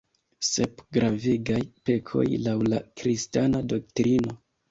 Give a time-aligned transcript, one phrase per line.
[0.45, 4.35] Sep gravegaj pekoj, laŭ la kristana doktrino.